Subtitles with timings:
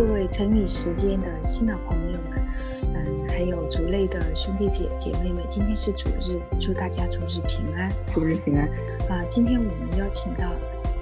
[0.00, 2.48] 各位成语时间的新老朋友们，
[2.94, 8.66] 嗯，还有族类的兄弟姐姐妹们，今天是主日，祝大家主日平安，主日平安。
[9.10, 10.50] 啊，今天我们邀请到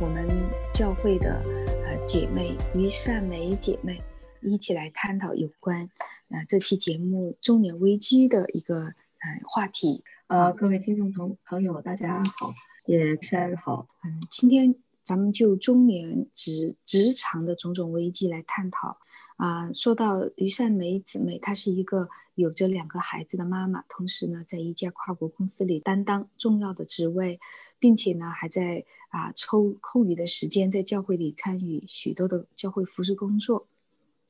[0.00, 0.28] 我们
[0.74, 1.40] 教会的
[1.86, 4.02] 呃姐妹于善梅姐妹，
[4.42, 5.88] 一起来探讨有关
[6.30, 10.02] 呃这期节目中年危机的一个呃话题。
[10.26, 12.52] 呃，各位听众朋朋友，大家好，
[12.86, 13.86] 也山好。
[14.02, 14.74] 嗯，今天。
[15.08, 18.98] 咱们就中年职职场的种种危机来探讨
[19.38, 19.72] 啊。
[19.72, 27.40] 说到于善梅姊妹，她是一个有着两个孩子的妈妈，同时呢，在一家跨国公司里担当重要的职位，
[27.78, 33.66] 并且呢，还在啊抽空余的时间在教会里参与许多的教会服饰工作，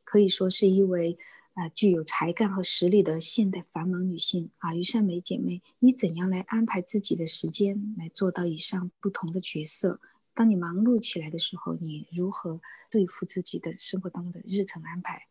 [0.04, 1.18] 可以说是一位
[1.54, 4.72] 啊具有才干和实力的现代繁忙女性啊。
[4.76, 10.00] 于善梅姐妹，你怎样来安排自己的时间，来做到以上不同的角色？
[10.38, 12.60] 当你忙碌起来的时候，你如何
[12.92, 15.22] 对付自己的生活当中的日程安排？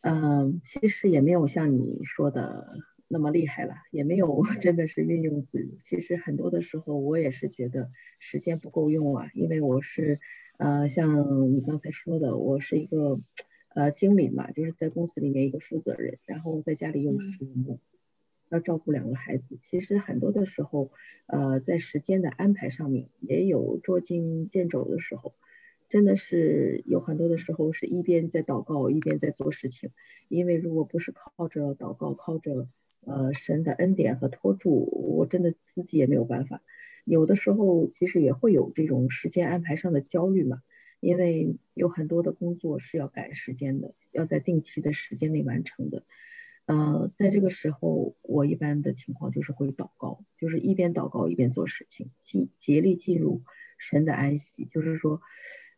[0.00, 5.76] 嗯，其实也没有像你说的那么厉害了，也没有 真的是运用自如。
[5.82, 10.20] 其实很多的时候，我也是觉得时间不够用啊，因为我是，
[10.56, 13.20] 呃，像你刚才说的，我是一个，
[13.74, 17.28] 呃，经理嘛，就是在公司里面一个负责人，然后在家里又是。
[18.48, 20.90] 要照顾两个孩子，其实很多的时候，
[21.26, 25.32] 呃，在时间的安排上面也有捉襟见肘的时候，
[25.88, 29.90] 真的是有很多的时候是一边在祷告一边在做事情，
[30.28, 32.68] 因为如果不是靠着祷告，靠着
[33.04, 36.62] 呃神的恩典和托住，我真的自己也没有办法。
[37.04, 40.62] 有的时候其实也会有这种时间安排上的焦虑嘛，
[40.98, 46.04] 因为有很多的工作是要赶时间的，要在定期的时间内完成的。
[46.66, 53.42] 呃，在这个时候，我一般的情况就是会祷告，就是一边祷告一边做事情，尽竭力进入
[53.78, 54.64] 神的安息。
[54.64, 55.20] 就是说，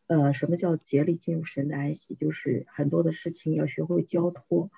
[0.07, 2.15] 呃，什么叫竭力进入神的安息？
[2.15, 4.71] 就是很多的事情要学会交托，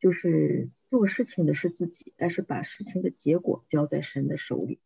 [0.00, 4.80] 就是做事情的是自己，但是把事情的结果交在神的手里。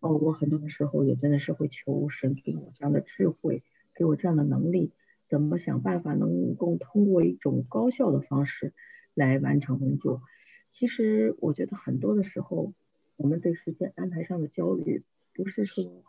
[0.00, 4.92] 哦，我很多的时候也真的是会求神给我这样的智慧，给我这样的能力，
[5.26, 8.74] 怎么想办法能够通过一种高效的方式。
[9.18, 10.22] 来完成工作。
[10.70, 12.72] 其实我觉得很多的时候，
[13.16, 15.02] 我们对时间安排上的焦虑，
[15.34, 16.04] 不是说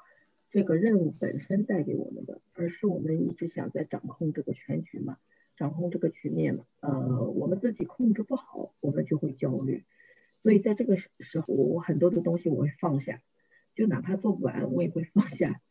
[0.50, 5.18] 这个任务本身带给我们的，而是我们一直想在掌控这个全局嘛，
[5.56, 6.66] 掌控这个局面嘛。
[6.82, 9.84] 呃，我们自己控制不好，我们就会焦虑。
[10.38, 13.22] 所以在这个时候，我很多的东西我会放下，
[13.76, 15.62] 就哪怕做不完，我也会放下。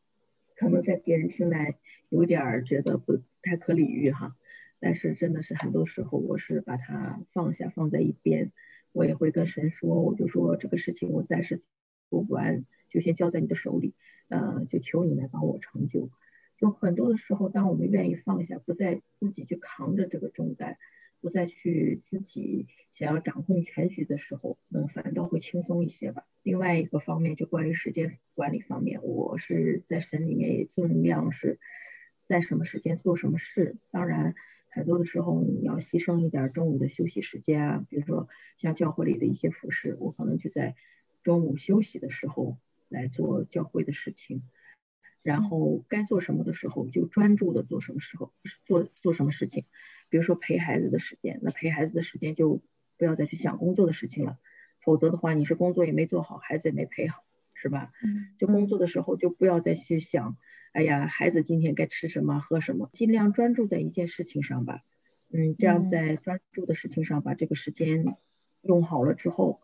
[0.56, 1.76] 可能在别人听来
[2.10, 4.36] 有点觉得不太可理喻哈。
[4.84, 8.52] 但是真的是很多时候，我是把它放下放在一边，
[8.92, 11.62] 我也会跟神说，我就说这个事情我暂时
[12.10, 13.94] 做不完，就先交在你的手里，
[14.28, 16.10] 呃，就求你来帮我成就。
[16.58, 20.76] 就很多的时候，当我们愿意放下，不再自己去扛着这个重担，
[21.22, 26.26] 不再去自己想要掌控全局的时候，嗯，反倒会轻松一些吧。
[26.42, 31.58] 另外一个方面，就关于时间管理方面，我是在神里面也尽量是
[32.26, 34.34] 在什么时间做什么事，当然。
[34.74, 40.74] 很多的时候，你要牺牲一点中午的休息时间啊，比如说像教会里的一些服饰，我可能就在
[41.22, 42.58] 中午休息的时候
[42.88, 44.42] 来做教会的事情，
[45.22, 48.32] 然后该做什么的时候就专注的做什么时候
[48.64, 49.64] 做做什么事情，
[50.08, 52.60] 比如说陪孩子的时间，那陪孩子的时间就
[52.98, 54.40] 不要再去想工作的事情了，
[54.82, 57.22] 否则的话你是工作也没做好，孩子也没陪好，
[57.64, 57.92] 是吧？
[58.04, 60.36] 嗯，就工作的时候就不要再去想。
[60.72, 64.82] 哎呀，孩子今天该吃什么喝什么，尽量专注在一件事情上吧。
[65.32, 68.04] 嗯，这样在专注的事情上把这个时间
[68.60, 69.62] 用好了之后，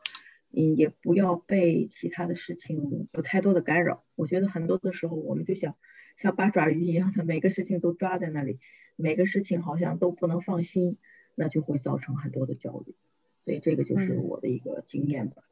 [0.51, 4.03] 嗯，也不要被其他的事情有太多的干扰。
[4.15, 5.77] 我觉得很多的时候，我们就想
[6.17, 8.61] 像八爪鱼一样的，每个事情都抓在那里，
[8.97, 10.97] 每个事情好像都不能放心，
[11.35, 12.95] 那就会造成很多的焦虑。
[13.45, 15.43] 所以这个就是我的一个经验吧。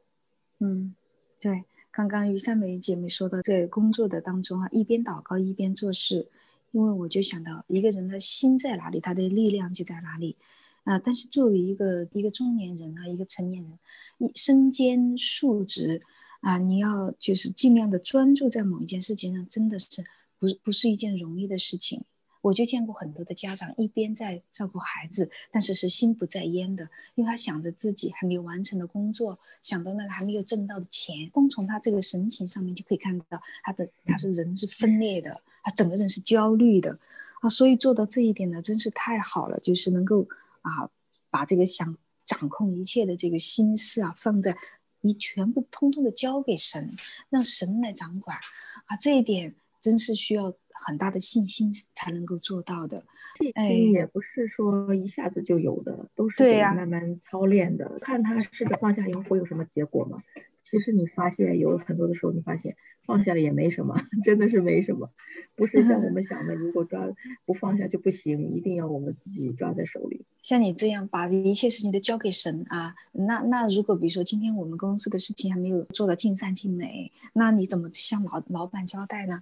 [0.59, 0.95] 嗯，
[1.39, 1.63] 对。
[1.91, 6.29] 刚刚于三梅姐妹说到，在工作的当中啊，一边祷告一边做事，
[6.71, 10.37] 因为我就想到，一个人的心在哪里，他的力量就在哪里，
[10.83, 13.79] 啊，但是作为一个一个中年人啊，一个成年人，
[14.19, 16.01] 你身兼数职
[16.41, 20.03] 啊，你要就是尽量的专注在某一件事情上，真的是
[20.37, 22.03] 不不是一件容易的事情。
[22.41, 36.97] 我就见过很多的家长一边在照顾孩子，但是是心不在焉的，因为他想着自己还没有完成的工作，想到那个还没有挣到的钱，光从他这个神情上面就可以看到他的他是人是分裂的，他整个人是焦虑的
[37.41, 40.25] 啊，所以做到这一点呢，真是太好了，就是能够
[40.61, 40.89] 啊
[41.29, 44.55] 把这个想掌控一切的这个心思啊放在
[45.01, 46.95] 你全部通通的交给神，
[47.29, 48.37] 让神来掌管
[48.85, 49.53] 啊，这一点。
[49.81, 53.03] 真是需要很大的信心才能够做到的。
[53.37, 57.97] 信心也不是说一下子就有的，都是得慢慢操练的。
[58.01, 60.21] 看他试着放下以后会有什么结果吗？
[60.63, 65.09] 其实你发现有很多的时候，你发现放下了也没什么， 真的是没什么，
[65.55, 67.07] 不是像我们想的，如果抓
[67.45, 70.25] 不放下就不行，一定要我们自己抓在手里。
[70.43, 79.41] 像你这样把一切事情都交给神啊，那那如果比如说今天我们公司的事情还没有做到尽善尽美，那你怎么向老老板交代呢？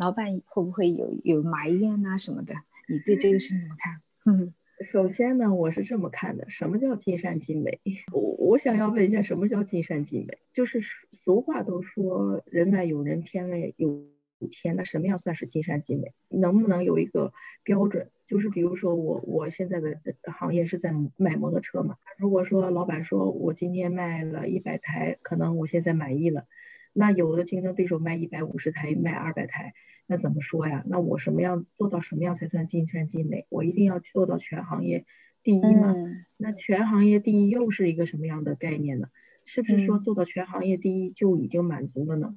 [0.00, 2.54] 老板会不会有有埋怨啊什么的？
[2.88, 4.00] 你对这个事情怎么看？
[4.24, 4.54] 嗯。
[4.82, 7.78] 首先呢，我是这么看的，什么叫尽善尽美？
[8.10, 10.38] 我我想要问一下，什么叫尽善尽美？
[10.54, 10.80] 就是
[11.12, 14.06] 俗话都说人外有人，天外有
[14.50, 16.14] 天，那什么样算是尽善尽美？
[16.30, 18.08] 能不能有一个标准？
[18.26, 26.46] 就是比如说我我现在的行业是在卖摩托车嘛，如果说老板说我今天卖了一百台，可能我现在满意了，
[26.94, 29.74] 那有的竞争对手卖一百五十台，卖二百台。
[30.10, 30.82] 那怎么说呀？
[30.88, 33.46] 那我什么样做到什么样才算尽善尽美？
[33.48, 35.06] 我一定要做到全行业
[35.44, 35.94] 第一吗？
[36.36, 39.06] 那全行业第一又是一个什么样的概念呢？
[39.44, 42.36] 是不是说做到全行业第一就已经满足了呢？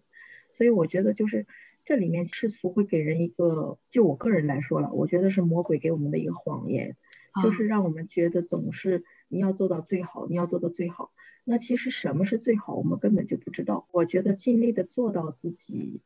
[0.52, 1.48] 所以我觉得就是
[1.84, 6.96] 这里面世俗会给人一个，就我个人来说了，我觉得是魔鬼给我们的一个谎言，
[7.42, 11.12] 就是让我们觉得总是你要做到最好，你要做到最好。
[11.44, 13.88] 那其实什么是最好，我们根本就不知道。
[13.92, 16.02] 我觉得尽力的做到自己。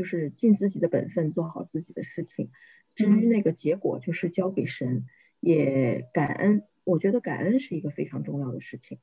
[0.00, 2.50] 就是尽自己的本分，做好自己的事情。
[2.94, 5.04] 至于那个结果，就是交给神，
[5.40, 6.62] 也感恩。
[6.84, 8.98] 我觉得感恩是一个非常重要的事情。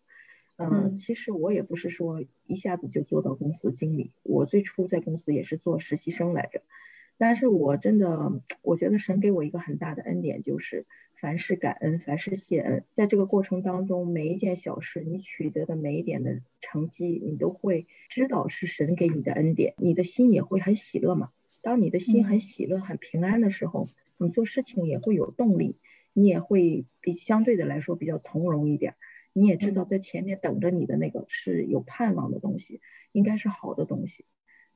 [0.55, 6.63] 嗯，其实我也不是说一下子就做到公司经理，我最初在公司也是做实习生来着。
[7.19, 10.88] 但是我真的，我觉得神给我一个很大的恩典，就是
[11.19, 12.84] 凡事感恩，凡事谢恩。
[12.94, 21.31] 在这个过程当中，每一件小事，你取得的每一点的成绩，你都会知道是神给你的恩典，你的心也会很喜乐嘛。
[21.62, 25.75] 当你的心很喜乐、很平安的时候，你做事情也会有动力，
[26.14, 28.94] 你也会比相对的来说比较从容一点。
[29.34, 32.80] 你也知道在前面等着你的那个是有盼望的东西，
[33.12, 34.25] 应该是好的东西。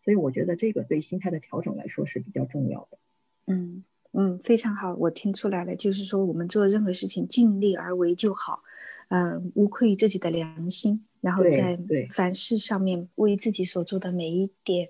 [0.03, 2.97] 所以我觉得这个对心态的调整来说是比较重要的。
[3.45, 8.61] 嗯嗯，非常好，我听出来了，就是说我们做任何事情尽力而为就好，
[9.09, 11.79] 嗯，无愧于自己的良心，然后在
[12.11, 14.89] 凡事上面为自己所做的每一点。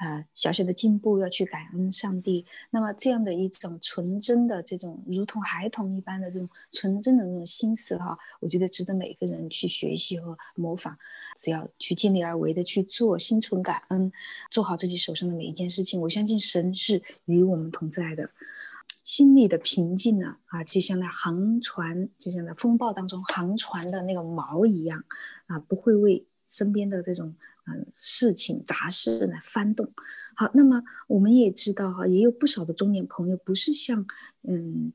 [0.00, 2.46] 啊，小小的进步要去感恩上帝。
[2.70, 10.96] 那么这样的一种纯真的这种，如同孩童一般的这种纯真的那种心思哈，我觉得值得每个人去学习和模仿。
[11.38, 14.10] 只要去尽力而为的去做，心存感恩，
[14.50, 18.30] 做好自己手上的每一件事情，我相信神是与我们同在的。
[19.04, 25.04] 心里的平静呢，啊，就像那航船，就像那风暴当中航船的那个锚一样，
[25.46, 27.34] 啊，不会为身边的这种。
[27.94, 29.92] 事情杂事来翻动，
[30.34, 34.06] 好，那么我们也知道哈，也有不少的中年朋友不是像，
[34.42, 34.92] 嗯，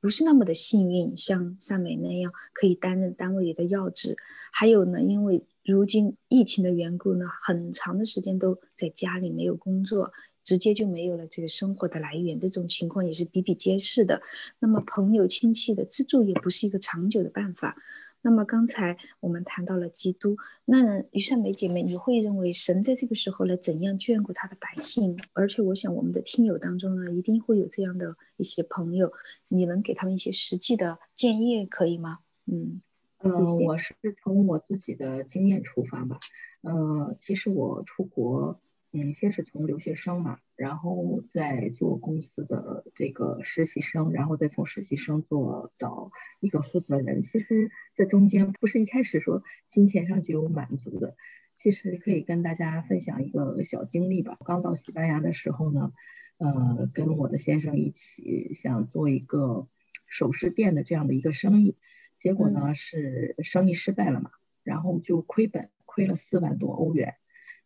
[0.00, 4.16] 不是那么的幸运，像善美那样可以担任单位里的要职，
[4.52, 10.10] 还有呢，因为如今疫情的缘故呢，很长的时间都在家里没有工作，
[10.42, 14.22] 直接就没有了这个生活的来源，这种情况也是比比皆是的。
[14.60, 17.76] 那么朋友亲戚的资助也不是一个长久的办法。
[18.20, 25.16] 那么刚才我们谈到了基督，那于善美姐妹，你会认为神在这个时候呢，怎样眷顾他的百姓？
[25.32, 29.12] 而且我想我们的听友当中呢，一定会有这样的一些朋友，
[29.48, 32.18] 你能给他们一些实际的建议，可以吗？
[32.46, 32.80] 嗯，
[33.18, 33.30] 呃，
[33.66, 36.18] 我是从我自己的经验出发吧，
[36.62, 38.60] 呃，其实我出国。
[38.90, 46.10] 嗯，先是从留学生嘛，然后再做公司的这个实习生，然后再从实习生做到
[46.40, 47.22] 一个负责人。
[47.22, 51.14] 其实这中间不是一开始说金钱上就有满足的。
[51.54, 54.36] 其实可以跟大家分享一个小经历吧。
[54.44, 55.92] 刚到西班牙的时候呢，
[56.38, 59.68] 呃，跟我的先生一起想做一个
[60.06, 61.76] 首饰店的这样的一个生意，
[62.18, 64.32] 结果呢是生意失败了嘛，
[64.64, 67.14] 然后就亏本，亏了四万多欧元。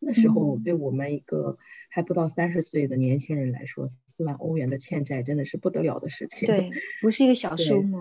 [0.04, 6.47] 那时候对我们一个还不到三十岁的年轻人来说，四万欧元的欠债真的是不得了的事情。
[6.47, 7.99] 对，不是一个小数目。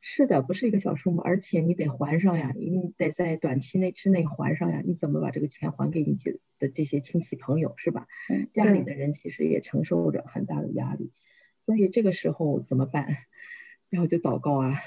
[0.00, 4.82] 是的，不是一个小数目，而且你得还上呀，你得在短期内之内还上呀。
[4.84, 6.14] 你怎么把这个钱还给你
[6.58, 8.06] 的这些亲戚朋友，是吧？
[8.52, 11.12] 家里的人其实也承受着很大的压力，
[11.58, 13.16] 所以这个时候怎么办？
[13.90, 14.78] 然后就祷告啊。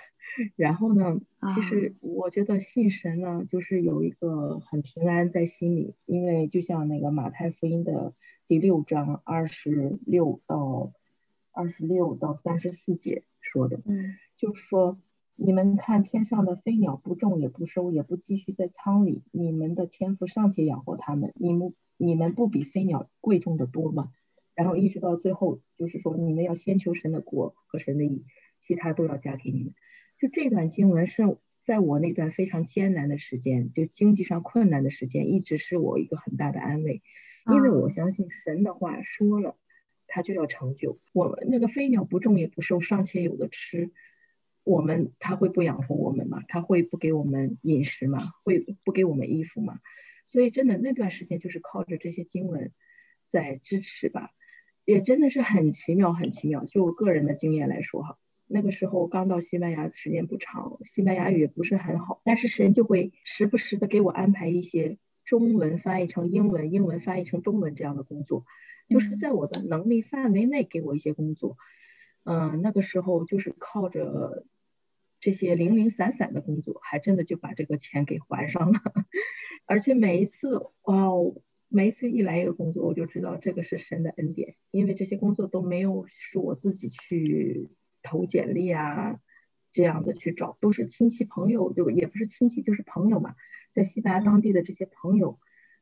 [0.56, 1.20] 然后呢？
[1.54, 8.14] 其实我觉得信神呢，就是有一个很平安在心里，因为就像那个马太福音的
[8.48, 10.92] 第六章二十六到
[11.52, 15.00] 二十六到三十四节说的，嗯，就是说
[15.36, 24.12] 你们看天上的飞鸟不种也不收也不积蓄在仓里，你们的天赋尚且养活它们，你们你们不比飞鸟贵重的多吗？
[24.56, 28.26] 然后一直到最后，就是说你们要先求神的国和神的义，
[28.60, 29.74] 其他都要加给你们。
[30.20, 37.04] 就这段经文是在我那段非常艰难的时间，就经济上困难的时间，一直是我一个很大的安慰，
[37.52, 39.58] 因为我相信神的话说了，
[40.08, 40.96] 他就要成就。
[41.14, 43.92] 我们那个飞鸟不种也不收，尚且有的吃，
[44.64, 46.42] 我们他会不养活我们吗？
[46.48, 48.20] 他会不给我们饮食吗？
[48.44, 49.80] 会不给我们衣服吗？
[50.26, 52.72] 所以真的那段时间就是靠着这些经文
[53.28, 54.32] 在支持吧，
[54.86, 56.64] 也真的是很奇妙，很奇妙。
[56.64, 58.18] 就我个人的经验来说哈。
[58.50, 68.46] 那个时候刚到西班牙，时间不长，西班牙语也不是很好，但是神就会时不时的给我安排一些中文翻译成英文，英文翻译成中文这样的工作，
[68.88, 71.58] 就是在我的能力范围内给我一些工作。
[72.24, 74.46] 嗯，那个时候就是靠着
[75.20, 78.80] 这些零零散散的工作，还真的就把这个钱给还上了。
[79.66, 81.36] 而且每一次哦，
[81.68, 87.68] 每一次一来一个工作，我就知道这个是神的恩典，因为这些工作都没有是我自己去。
[88.10, 89.20] 投简历啊，
[89.74, 93.36] 这样的去找都是亲戚朋友，就也不是亲戚，就是朋友嘛，
[93.72, 95.40] 在西班牙当地的这些朋友，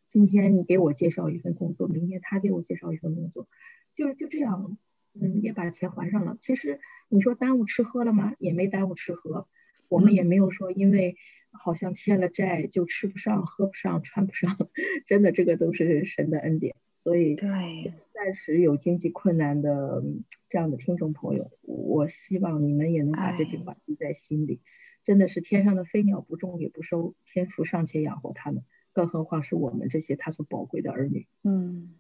[0.08, 3.48] 今天你给我介绍一份工作，明天他给我介绍一份工作，
[3.94, 4.78] 就就这样，
[5.14, 6.36] 嗯，也把钱还上了。
[6.40, 6.80] 其实
[7.10, 8.34] 你说耽误吃喝了吗？
[8.40, 9.48] 也没耽误吃喝，
[9.88, 11.16] 我们也没有说因为
[11.52, 14.58] 好像欠了债就吃不上、喝不上、穿不上，
[15.06, 16.76] 真的这个都是神的恩典。
[17.06, 20.04] 所以，对暂时有经济困难的
[20.50, 24.60] 这样的听众朋友，我希望你们也能把这句话记在心里。
[25.04, 31.28] 真的是天上的飞鸟不种也不收，天父尚且养活他们，更何况是我们这些他所宝贵的儿女。
[31.44, 31.94] 嗯，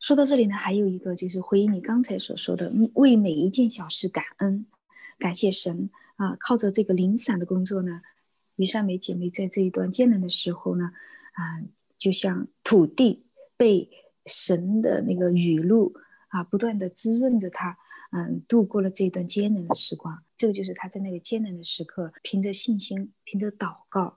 [0.00, 4.64] 说到这里呢，还有一个就是回应你刚才所说的，为每一件小事感恩，
[5.18, 6.34] 感谢神啊！
[6.40, 8.00] 靠着这个零散的工作呢，
[8.56, 10.94] 于善美姐妹在这一段艰难的时候呢，
[11.34, 13.26] 啊，就像土地
[13.58, 13.90] 被。
[14.26, 15.94] 神的那个雨露
[16.28, 17.76] 啊，不断的滋润着他，
[18.12, 20.22] 嗯，度过了这段艰难的时光。
[20.36, 24.16] 这个就是他在那个艰难的时刻，凭着信心，凭着祷告，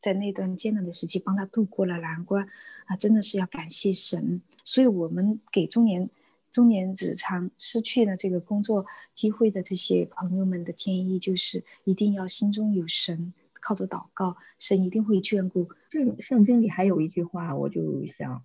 [0.00, 2.46] 在那段艰难的时期帮他度过了难关
[2.86, 2.96] 啊！
[2.96, 4.40] 真的是要感谢神。
[4.62, 6.08] 所以，我们给中年
[6.50, 15.68] 中年职场失去了这个工作机会的这些朋友们的建议，就是一定要心中有神，靠着祷告，神一定会眷顾。
[15.90, 18.44] 这圣经里还有一句话，我就想。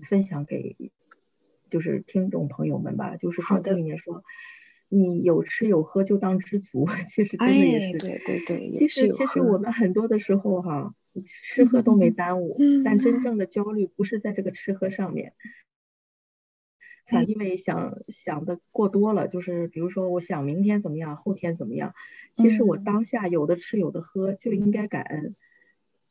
[0.00, 0.76] 分享给
[1.68, 4.24] 就是听众朋友们吧，就是说这里面说，
[4.88, 8.70] 你有吃有喝就当知足， 其实真的也是对对对。
[8.70, 10.94] 其实其实我们很多的时候哈，
[11.24, 15.34] 吃喝都没耽误，但真正的焦虑不是在这个吃喝上面，
[17.06, 21.94] 啊，因为想想的过多了，就是比如说我想明天怎么样，后天怎么样，
[22.32, 25.34] 其实我当下有的吃有的喝就应该感恩。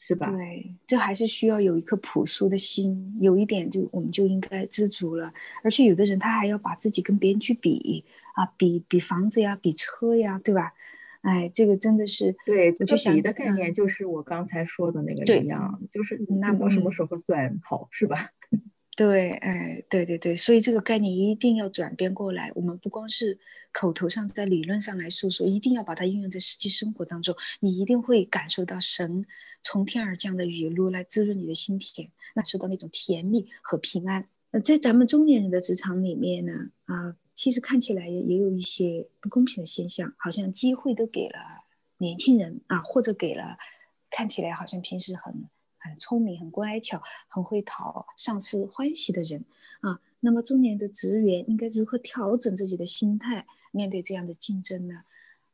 [0.03, 0.31] 是吧？
[0.31, 5.31] 对，这还是需要有一颗朴素的心，有一点就我们就应该知足了。
[5.63, 8.03] 而且有的人他还要把自己跟别人去比
[8.33, 10.73] 啊，比比房子呀，比车呀，对吧？
[11.21, 18.31] 哎，这个真的是对，我就想比的概念就是我刚才说的那个一样，就是那我什么时候算好，是吧？
[18.97, 22.51] 对，哎，对对对，所以这个概念一定要转变过来。
[22.53, 23.39] 我们不光是
[23.71, 27.33] 口头上在理论上来说说，一定要把它应用在实际生活当中。
[27.61, 29.25] 你一定会感受到神
[29.63, 34.27] 从天而降的雨露来滋润你的心田，感受到那种甜蜜和平安。
[34.51, 36.51] 那在咱们中年人的职场里面呢，
[36.83, 41.39] 啊，其实看起来也有一些不公平的现象，好像机会都给了
[41.97, 43.57] 年轻人啊，或者给了
[44.09, 45.49] 看起来好像平时很。
[45.81, 49.43] 很聪明、很乖巧、很会讨上司欢喜的人
[49.81, 55.03] 啊，那么中年的职员应该如何调整自己的心态，面对这样的竞争呢？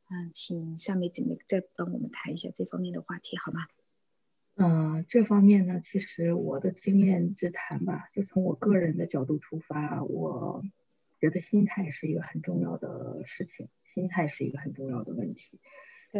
[0.09, 3.67] 嗯，请下面姐妹再帮我们谈一下这方面的话题好吗？
[4.55, 10.63] 嗯，这方面呢，其实我的经验之谈吧，就从我个人的角度出发，我
[11.19, 15.59] 觉得心态是一个很重要的事情，心态是一个很重要的问题，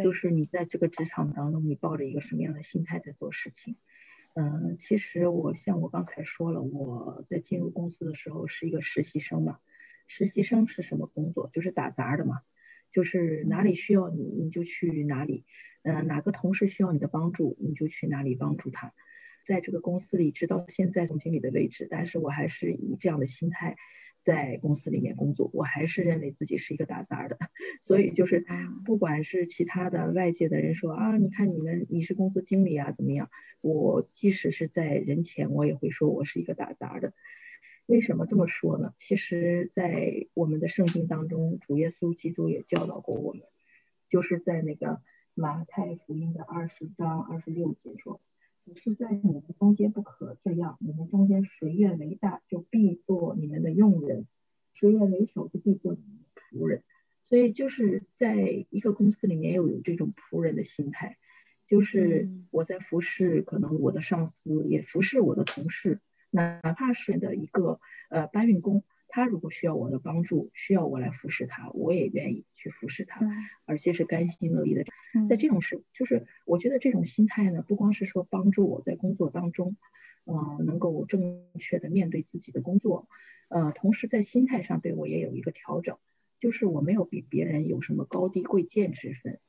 [0.04, 3.76] 就是你在这个职场当中，你抱着一个什么样的心态在做事情。
[4.40, 9.58] 嗯，其实我像我刚才说了，我在进入公司的时候是一个实习生嘛。
[10.06, 11.50] 实习生是什么工作？
[11.52, 12.42] 就是打杂的嘛，
[12.92, 15.44] 就是哪里需要你你就去哪里，
[15.82, 18.94] 嗯，哪个同事需要你的帮助你就去哪里帮助他。
[19.42, 23.76] 在这个公司里，直到现在总经理的位置，但是我还是以这样的心态。
[24.28, 27.38] 在公司里面工作，我还是认为自己是一个打杂的，
[27.80, 28.44] 所以就是
[28.84, 33.30] 不管是其他的外界的人说啊，你看你们你是公司经理啊怎么样？
[33.62, 37.14] 我即使是在人前，我也会说我是一个打杂的。
[37.86, 38.92] 为什么这么说呢？
[38.98, 43.44] 其实，在我们的圣经当中，主耶稣基督也教导过我们，
[44.10, 45.00] 就是在那个
[45.32, 48.20] 马太福音的二十章二十六节说。
[48.74, 54.26] 是在你们中间不可这样，你们中间谁愿为大，就必做你们的用人，
[54.74, 56.82] 谁愿为首就可以做仆人。
[57.24, 61.18] 所以就是在一个公司里面，要有这种仆人的心态，
[61.66, 68.82] 就是我在服侍可能我的上司，也服侍我的同事，哪怕是的一个呃搬运工，
[69.18, 73.26] 他如果需要我的帮助，需要我来服侍他，我也愿意去服侍他，
[73.64, 74.84] 而且是甘心乐意的。
[75.28, 79.76] 在这种时，就是我觉得这种心态呢，不光是说帮助我在工作当中，
[80.24, 83.08] 呃，能够正确的面对自己的工作，
[83.48, 85.98] 呃，同时在心态上对我也有一个调整。
[86.40, 89.40] 就是我没有比别人有什么高低贵贱之分，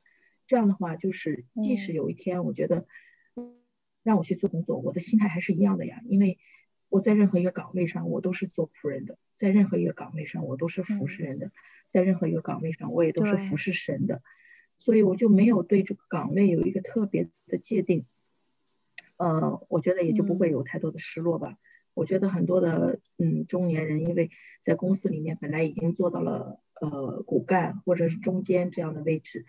[0.48, 2.84] 这样的话，就是即使有一天我觉得
[4.02, 6.00] 让我去做工作，我的心态还是一样的呀。
[6.06, 6.40] 因为
[6.90, 11.48] 我在任何一个岗位上，我都是做仆人的；在任何一个岗位上，我都是服侍人的；
[11.88, 14.20] 在任何一个岗位上，我也都是服侍神的。
[14.76, 18.04] 所以我就没有对这个岗位有一个特别的界定。
[19.16, 21.56] 呃，我觉得也就不会有太多的失落吧。
[21.94, 24.30] 我觉得很多的嗯中年人，因为
[24.60, 26.60] 在公司里面本来已经做到了。
[26.80, 29.44] 呃，骨干或者是中间这样的位置，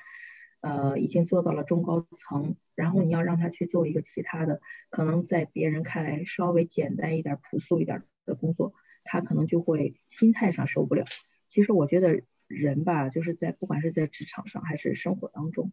[0.61, 11.05] 呃，已经做到了中高层，然后你要让他去做一个其他的，可能在别人看来稍微简单一点、朴素一点的工作，他可能就会心态上受不了。
[11.49, 15.71] 其实我觉得人吧，就是在不管是在职场上还是生活当中，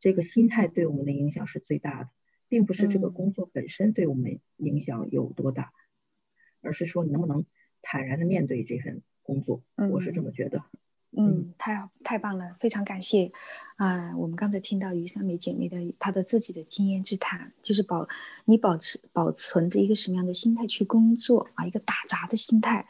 [0.00, 2.10] 这个心态对我们的影响是最大的，
[2.48, 5.72] 并不是这个工作本身对我们影响有多大，
[6.62, 7.46] 而是说你能不能
[7.80, 9.62] 坦然的面对这份工作。
[9.90, 10.58] 我是这么觉得。
[10.58, 10.78] 嗯，
[11.56, 13.30] 太太棒了，非常感谢
[13.76, 14.14] 啊！
[14.16, 18.06] 我们刚才听到于三梅姐妹的她的自己的经验之谈，就是保
[18.44, 21.66] 你保持保存着一个什么样的心态去工作啊？
[21.66, 22.86] 一个打杂的心态。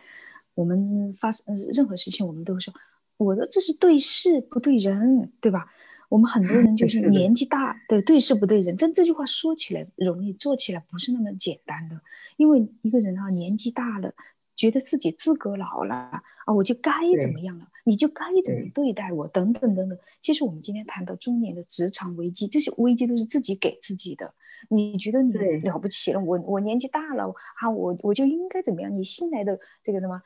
[0.54, 2.72] 我们发生任何事情，我们都会说，
[3.16, 5.70] 我的这是对事不对人，对吧？
[6.08, 8.74] 我们很多人就是年纪大，对对事不对人。
[8.78, 12.00] 但这句话说起来容易，做起来不是那么简单的。
[12.36, 14.14] 因为一个人啊，年纪大了。
[14.56, 17.68] 觉得自己资格老了啊，我就该怎么样了？
[17.84, 19.28] 你就该怎么对待我？
[19.28, 19.96] 等等等等。
[20.20, 24.34] 其实我们今天谈到中年的职场危机，这些危机都是自己给自己的。
[24.70, 26.20] 你觉得你了不起了？
[26.20, 28.96] 我我年纪大了啊，我我就应该怎么样？
[28.96, 30.20] 你新来的这个什么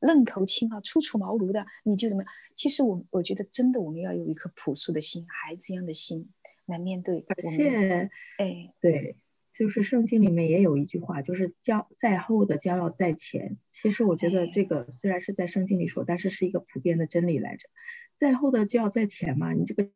[0.00, 2.32] 愣头青啊，初出茅庐的，你就怎么样？
[2.54, 6.30] 其实我我觉得真的，我们要有一颗朴素的心，孩子一样的心
[6.66, 7.24] 来面对。
[7.28, 9.16] 而且，哎，对。
[9.58, 13.56] 就是圣经里面也有一句话，就是将在后的将要在前。
[13.70, 17.68] 其实我觉得这个虽然是在圣经里说，但是是一个普遍的真理来着。
[18.16, 19.88] 在后的就要在前嘛，你这个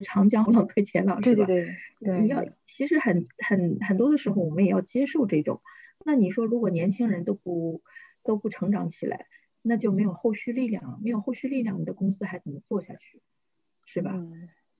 [0.00, 1.46] 长江后浪推前浪，是吧？
[1.46, 5.60] 对对对，你要其实很很很多的时候，我们也要接受这种。
[6.04, 7.82] 那你说，如果年轻人都不
[8.22, 9.26] 都不成长起来，
[9.62, 13.20] 那就没有后续力量了，没有后续力量，你的公司还怎么做下去？
[13.84, 14.14] 是吧？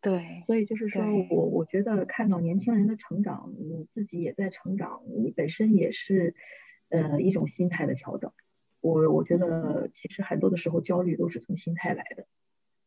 [0.08, 6.34] 对，所以就是说我我觉得看到年轻人的成长，你自己也在成长，你本身也是，
[6.88, 8.32] 呃，一种心态的调整。
[8.80, 12.26] 我我觉得其实很多的时候焦虑都是从心态来的。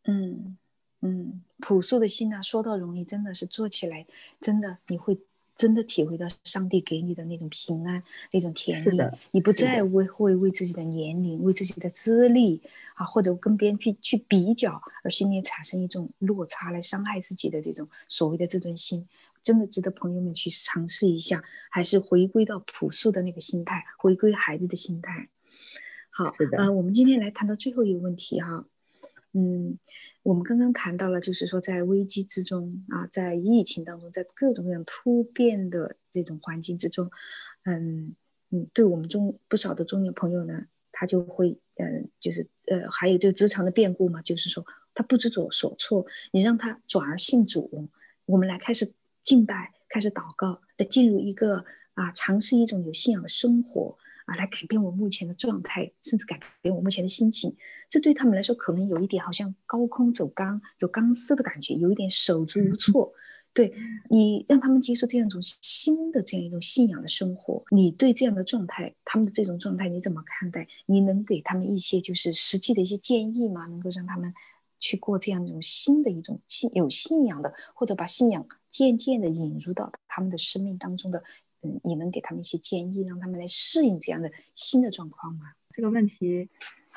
[0.06, 0.58] 嗯
[1.02, 4.08] 嗯，朴素的心啊，说到容易，真的是做起来，
[4.40, 5.20] 真的你会。
[5.62, 8.98] 真的体会到上帝给你的那种平安，那种甜蜜。
[9.30, 12.60] 你不再为会为自己的年龄、为自己的资历
[12.96, 19.08] 啊，或者跟别人去去比较，而心里产生一种落差，来伤害自己的这种所谓的自尊心，
[19.44, 21.44] 真的值得朋友们去尝试一下。
[21.70, 25.30] 还是回归到朴素的那个心态，回归孩子的心态。
[26.10, 28.66] 好，呃，我们今天来谈到最后一个问题哈，
[29.34, 29.78] 嗯。
[30.24, 37.10] 我们刚刚谈到了，就是说在危机之中啊，在疫情当中，在各种各样突变的这种环境之中，
[37.64, 38.16] 嗯
[38.52, 44.64] 嗯，对我们中不少的中年朋友呢，他就会嗯，就是呃，还有这个职场的变故嘛，就是说
[44.94, 47.90] 他不知所所措，你让他转而信主，
[48.26, 51.66] 我们来开始敬拜，开始祷告，来进入一个
[51.96, 53.98] 啊，尝试一种有信仰的生活。
[54.32, 57.54] 啊，来改变我目前的状态，甚至改变我目前的心情，
[57.90, 63.14] 这对他们来说可能有一点好像高空走钢、走钢丝的感觉，有一点手足无措。
[63.54, 63.74] 对
[64.10, 70.66] 你让他们接受这样一种新的这样一种信仰的生活，你对这样的状态，他们的这种状态你怎么看待？
[70.86, 73.66] 你能给他们一些就是实际的一些建议吗？
[73.66, 74.34] 能够让他们
[74.80, 81.22] 去过这样一种新的一种信有信仰的，或者把信仰渐渐的引入到他们的生命当中的。
[81.64, 85.54] 嗯，你能给他们一些建议，让他们来适应这样的新的状况吗？
[85.72, 86.50] 这个问题，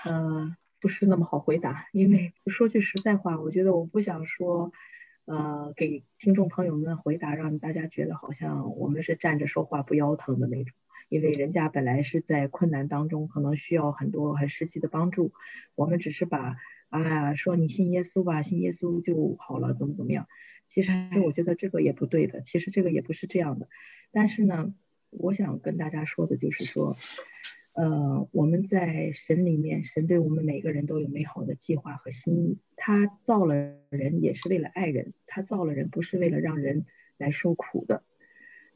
[0.05, 1.87] 呃，不是那么好回答。
[1.93, 4.73] 因为说句实在话，我觉得我不想说，
[5.27, 10.75] 呃，给听众朋友们回答，让大家觉得好像我们是站着说话不腰疼的那种。
[11.11, 15.33] 因为人家本来是在困难当中，可能需要很多很实际的帮助，
[15.75, 16.57] 我们只是把
[16.89, 20.27] 啊说你信耶稣吧，信耶稣就好了，怎么怎么样。
[20.67, 20.93] 其实
[21.25, 23.69] 我觉得这个也不对的，其实这个也不是这样的。
[24.15, 24.73] 但是呢，
[25.11, 26.97] 我想跟大家说的就是说，
[27.77, 32.59] 呃，我们在神里面，神对我们每个人都有美好的计划和心意。
[32.77, 33.55] 他造了
[33.91, 36.87] 人也是为了爱人，他造了人不是为了让人
[37.19, 38.05] 来受苦的。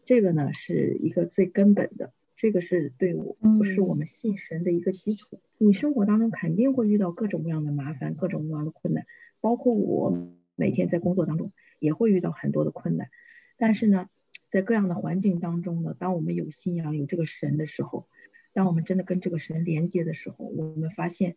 [0.05, 5.40] 这个呢是一个最根本的，这个是对我，不是我们信神的一个基础。
[5.57, 9.07] 你生活当中肯定会遇到各种各样的麻烦，各种各样的困难，
[9.40, 13.09] 包括我每天在工作当中也会遇到很多的困难。
[13.57, 14.09] 但是呢，
[14.49, 18.07] 在各样的环境当中呢，当我们有信仰、有这个神的时候，
[18.53, 21.37] 当我们真的跟这个神连接的时候，我们发现，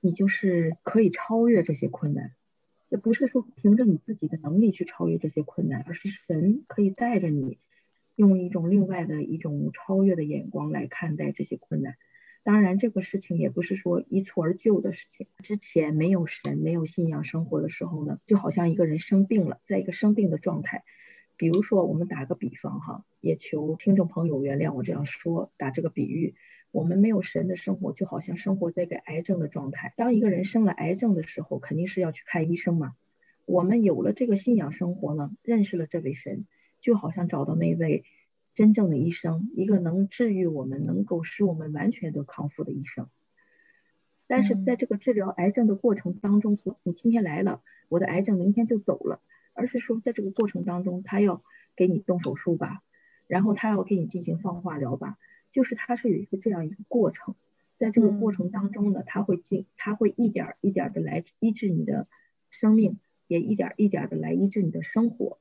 [0.00, 2.32] 你就是可以超越这些困难。
[2.88, 7.58] 也不是说凭着你自己的能力去超越这些困难，而是神可以带着你。
[8.16, 11.96] 用一种另外的一种超越的眼光来看待这些困难，
[12.42, 15.26] 当然这个事情也不是说一蹴而就的事情。
[15.42, 20.84] 之前没有神、没有信仰生活的时候呢，就好像一个人生病了，在一个生病的状态。
[21.40, 26.34] 比如说，我们打个比方哈，也求听众朋友原谅我这样说，打这个比喻，
[26.70, 29.94] 我们没有神的生活，就好像生活在一个癌症的状态。
[29.96, 32.92] 当一个人生了癌症的时候，肯定是要去看医生嘛。
[33.46, 36.44] 我们有了这个信仰生活呢，认识了这位神。
[36.82, 38.04] 就好像找到那位
[38.54, 43.08] 真正的医生，一个能治愈我们、能够使我们完全的康复的医生。
[44.26, 49.20] 但是在这个治疗癌症的过程当中，你今天来了，我的癌症明天就走了，
[49.60, 51.42] 而是说在这个过程当中，他要
[51.76, 52.82] 给你动手术吧，
[53.26, 55.18] 然后他要给你进行放化疗吧，
[55.50, 57.34] 就是他是有一个这样一个过程，
[57.76, 62.06] 在这个过程当中呢，他会进，他会一点一点的来医治你的
[62.48, 65.38] 生命，也一点一点的来医治你的生活。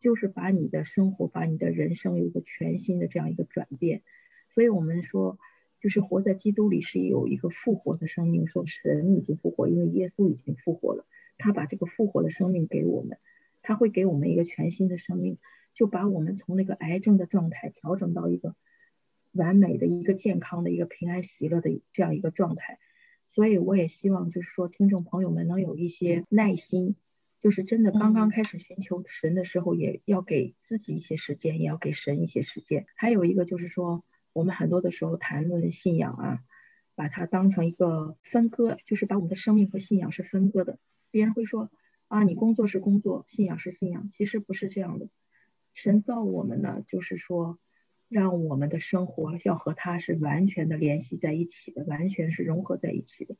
[0.00, 4.00] 就是把你的生活，把你的人生有一个全新的这样一个转变，
[4.48, 5.38] 所以我们说，
[5.78, 11.04] 就是活在基督里是有一个复活的生命，说神已经复活，因为耶稣已经复活了，
[11.40, 13.18] 他把这个复活的生命给我们，
[13.62, 15.38] 他会给我们一个全新的生命，
[15.74, 18.54] 就把我们从那个癌症的状态调整到一个
[19.32, 22.78] 完美的一个健康的一个平安喜乐的这样一个状态，
[23.26, 26.96] 所以我也希望就是说听众朋友们能有一些耐心。
[27.42, 32.84] 就是真的，刚刚开始寻求神的时候，也要给自己一些时间，也要给神一些时间。
[32.96, 36.40] 还有一个就是说，我们很多的时候谈论信仰啊，
[36.94, 40.78] 把它当成一个分割，就是把我们的生命和信仰是分割的。
[41.10, 41.70] 别人会说
[42.08, 45.08] 啊，你工作是工作，信仰是信仰，其实不是这样的。
[45.74, 47.58] 神造我们呢，就是说，
[48.08, 53.36] 让我们的生活要和他是完全的联系在一起的，完全是融合在一起的。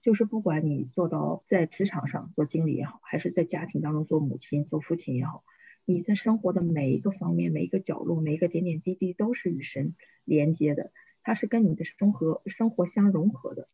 [0.00, 5.44] 就是不管你做到在职场上做经理也好，还是在家庭当中做母亲、做父亲也好，
[5.84, 13.68] 你在生活的每一个方面、每一个角落、每一个点点滴滴都是与神连接的，它是跟你的生活生活相融合的。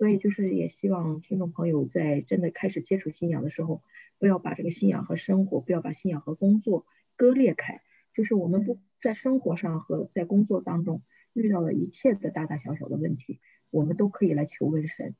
[0.00, 3.82] 所以就是也希望听众朋友在真的开始接触信仰的时候，
[4.18, 6.86] 不要把这个信仰和生活，不要把信仰和工作
[7.16, 7.82] 割裂开。
[8.14, 11.02] 就是我们不在生活上和在工作当中
[11.34, 15.14] 遇到了一切的大大小小的问题，我们都可以来求问神。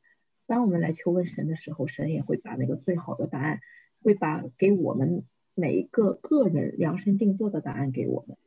[0.47, 3.61] 当我们来求问神的时候，神也会把那个最好的答案，
[4.01, 8.38] 会把给我们每一个个人量身定做的答案给我们。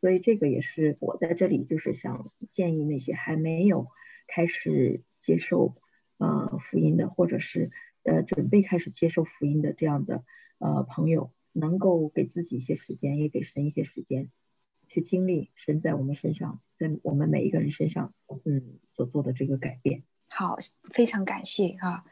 [0.00, 3.86] 所以这个也是我在这里就是想建议那些还没有
[4.26, 5.76] 开始接受
[6.18, 7.70] 呃福音的，或者是
[8.02, 10.24] 呃准备开始接受福音的这样的
[10.58, 14.30] 呃朋友，能够给自己一些时间，也给神一些时间，
[14.86, 20.02] 去经历神在我们身上，在我们每一个人身上，嗯所做的这个改变。
[20.30, 20.56] 好，
[20.92, 22.04] 非常感谢啊！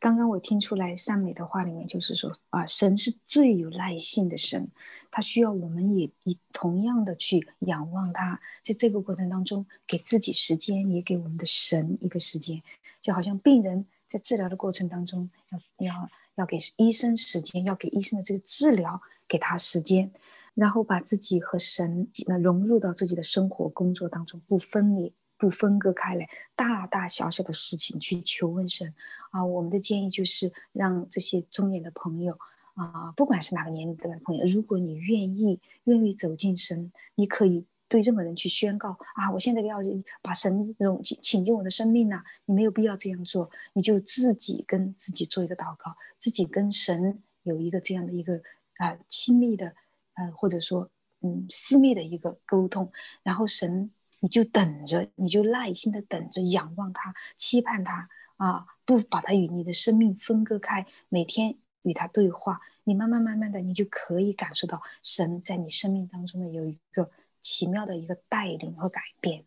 [0.00, 4.70] 刚刚我听出来善美的话里面就是说啊，神是最有耐性的神，
[5.10, 12.62] 他需要我们也以同样的去仰望他，在这个过程当中给自己时间，也给我们的神一个时间，
[13.00, 20.12] 就好像病人在治疗的过程当中要要要给医生时间，要给医生的这个治疗给他时间，
[20.54, 25.12] 然后把自己和神那融入到自己的生活工作当中，不分离。
[25.38, 28.92] 不分割开来，大大小小的事情去求问神
[29.30, 29.44] 啊！
[29.44, 32.36] 我们的建议就是让这些中年的朋友
[32.74, 39.30] 啊，不管是哪个年龄的朋友，如果你愿意，愿意走进神，你可以对任何人去宣告啊！
[39.32, 39.78] 我现在要
[40.20, 42.20] 把神融请请进我的生命呐！
[42.44, 48.42] 你没有必要这样做，你就自己跟自己做一个祷告，自己跟神有一个这样的一个
[48.78, 49.72] 啊亲密的
[50.14, 52.90] 呃或者说嗯私密的一个沟通，
[53.22, 53.88] 然后神。
[54.20, 69.44] 你就等着，你就耐心的等着，仰望他，期盼他啊，不把他与你的生命分割开，每天与他对话，你慢慢慢慢的，你就可以感受到神在你生命当中的有一个奇妙的一个带领和改变。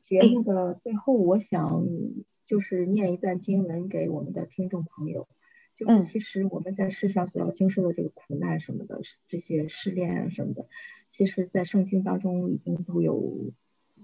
[0.00, 1.86] 节目的最后，我想
[2.44, 5.28] 就是念一段经文给我们的听众朋友，
[5.76, 10.66] 就是其实我们在世上所要经受的这个苦难什么的，这些试炼啊什么的，
[11.08, 13.50] 其实在圣经当中已经都有。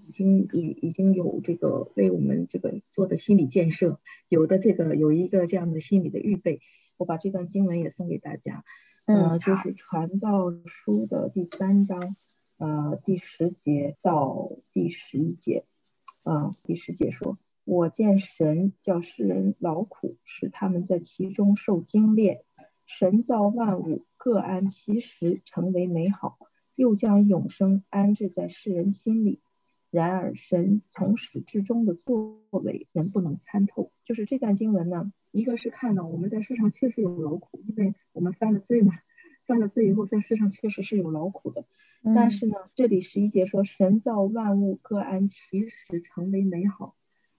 [0.07, 6.61] 已经已已经有这个为我们这个做的心理建设，有的这个有一个这样的心理的预备。
[6.95, 8.63] 我把这段经文也送给大家，
[9.05, 11.99] 呃，就是传道书的第三章，
[12.57, 15.65] 呃，第十节到第十一节，
[16.23, 22.41] 啊，第十节说：“我见神叫世人劳苦，使他们在其中受精炼。
[22.85, 26.39] 神造万物，各安其时，成为美好，
[26.73, 29.41] 又将永生安置在世人心里。
[29.89, 35.11] 然而神从始至终的作为，人不能参透。”就是这段经文呢。
[35.31, 38.93] 一个是看到我们在世上确实有劳苦，因为我们犯了罪嘛，
[39.45, 41.65] 犯了罪以后在世上确实是有劳苦的。
[42.15, 46.95] 但是呢，这里十一节说神造万物各安其时成为美好，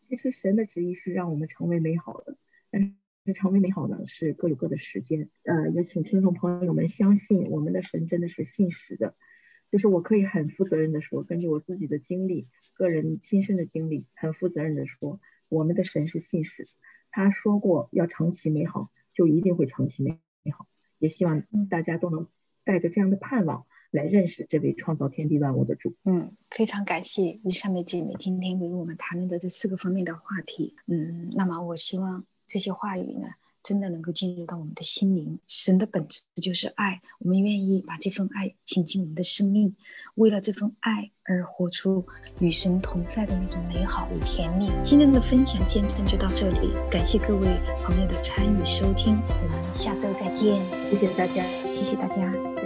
[0.06, 2.36] 其实神的旨意是让我们成为美好的，
[2.70, 5.28] 但是成为美好呢是各有各的时间。
[5.42, 9.16] 呃，也请听众朋友们相信我们的神真的是信实的，
[9.70, 16.66] 就是我可以很负责任的说，根据我自己的经历，个人亲身的经历，很负责任的说，我们的神是信使。
[17.10, 20.18] 他说过要成其美好，就一定会成其美
[20.56, 20.66] 好。
[20.98, 22.26] 也希望大家都能
[22.64, 25.94] 带着这样的盼望来认识这位创造天地万物的主。
[26.04, 30.74] 嗯，非常感谢于上面姐妹今天为我们谈论的这四个方面的话题。
[30.86, 33.28] 嗯，那么我希望这些话语呢。
[33.68, 36.98] 真的能够进入到我们的心灵，神的本质就是爱。
[37.18, 39.76] 我们愿意把这份爱请进我们的生命，
[40.14, 42.02] 为了这份爱而活出
[42.40, 44.70] 与神同在的那种美好与甜蜜。
[44.82, 47.46] 今天的分享见证就到这里，感谢各位
[47.84, 50.64] 朋友的参与收听，我们下周再见。
[50.88, 52.57] 谢谢大家，谢谢大家。